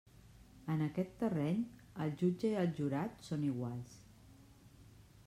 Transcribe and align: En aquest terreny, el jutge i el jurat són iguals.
En 0.75 0.79
aquest 0.85 1.11
terreny, 1.19 1.59
el 2.05 2.15
jutge 2.23 2.53
i 2.53 2.57
el 2.63 2.73
jurat 2.79 3.21
són 3.29 3.47
iguals. 3.51 3.95